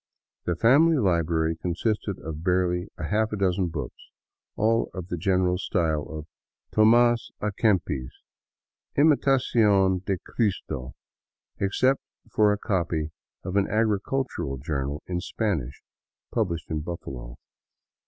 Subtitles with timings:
[0.45, 4.09] The family library consisted of barely a half dozen books,
[4.55, 6.25] all of the general style of
[6.71, 8.23] Tomas a Kempis'"
[8.97, 10.95] Imitacion de Cristo,"
[11.59, 12.01] except
[12.31, 13.11] for a copy
[13.43, 15.83] of an agricultural journal in Spanish,
[16.31, 17.37] published in Buffalo.